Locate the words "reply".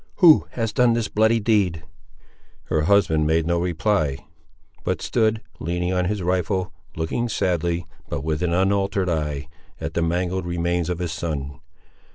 3.59-4.17